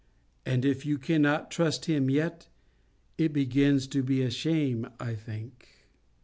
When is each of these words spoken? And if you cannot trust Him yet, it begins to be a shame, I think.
And 0.47 0.65
if 0.65 0.83
you 0.83 0.97
cannot 0.97 1.51
trust 1.51 1.85
Him 1.85 2.09
yet, 2.09 2.49
it 3.19 3.33
begins 3.33 3.85
to 3.89 4.01
be 4.01 4.23
a 4.23 4.31
shame, 4.31 4.87
I 4.99 5.13
think. 5.13 5.67